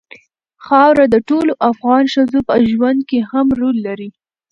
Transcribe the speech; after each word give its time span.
خاوره 0.65 1.05
د 1.13 1.15
ټولو 1.29 1.51
افغان 1.71 2.03
ښځو 2.13 2.39
په 2.47 2.55
ژوند 2.71 2.99
کې 3.09 3.19
هم 3.29 3.47
رول 3.59 3.75
لري. 3.87 4.09